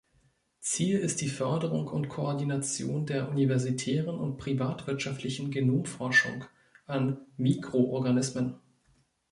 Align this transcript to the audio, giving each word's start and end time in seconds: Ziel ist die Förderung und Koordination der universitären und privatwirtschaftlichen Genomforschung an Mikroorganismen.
Ziel 0.61 0.97
ist 0.97 1.21
die 1.21 1.29
Förderung 1.29 1.85
und 1.85 2.09
Koordination 2.09 3.05
der 3.05 3.29
universitären 3.29 4.17
und 4.17 4.37
privatwirtschaftlichen 4.39 5.51
Genomforschung 5.51 6.43
an 6.87 7.19
Mikroorganismen. 7.37 8.55